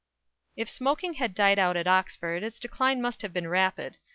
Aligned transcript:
If 0.55 0.67
smoking 0.67 1.13
had 1.21 1.35
died 1.35 1.59
out 1.59 1.77
at 1.77 1.85
Oxford 1.85 2.41
its 2.41 2.59
decline 2.59 3.03
must 3.03 3.21
have 3.21 3.31
been 3.33 3.47
rapid. 3.47 3.97